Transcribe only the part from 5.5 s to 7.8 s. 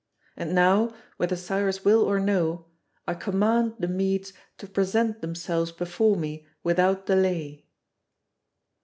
before me without delay."